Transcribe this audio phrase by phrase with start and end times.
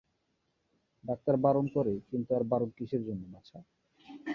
[1.03, 3.59] Doctor বারণ করে–কিন্তু আর বারণ কিসের জন্য, বাছা।